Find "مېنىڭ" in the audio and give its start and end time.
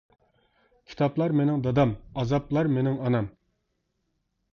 1.39-1.61, 2.77-2.97